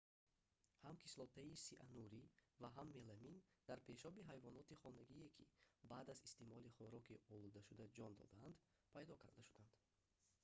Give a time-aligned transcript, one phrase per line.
[0.83, 2.23] ҳам кислотаи сианурӣ
[2.61, 3.35] ва ҳам меламин
[3.67, 5.43] дар пешоби ҳайвоноти хонагие ки
[5.91, 8.55] баъд аз истеъмолӣ хуроки олудашуда ҷон додаанд
[8.93, 9.73] пайдо карда шуданд